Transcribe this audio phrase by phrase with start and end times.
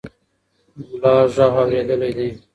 [0.77, 2.27] ملا غږ اورېدلی دی.